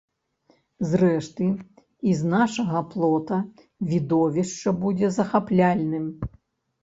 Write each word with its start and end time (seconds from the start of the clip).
Зрэшты, 0.91 1.49
і 2.11 2.15
з 2.21 2.31
нашага 2.35 2.81
плота 2.93 3.37
відовішча 3.91 4.69
будзе 4.85 5.07
захапляльным. 5.19 6.05